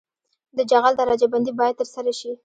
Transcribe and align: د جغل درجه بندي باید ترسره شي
د 0.57 0.59
جغل 0.71 0.93
درجه 0.97 1.27
بندي 1.33 1.51
باید 1.59 1.79
ترسره 1.81 2.11
شي 2.19 2.31